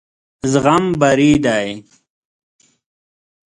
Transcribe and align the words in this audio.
زغم 0.51 0.83
بري 0.99 1.29
دی. 1.45 1.65